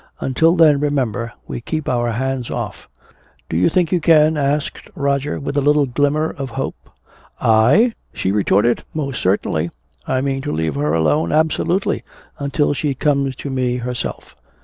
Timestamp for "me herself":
13.51-14.33